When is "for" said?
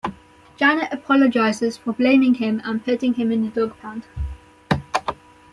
1.77-1.93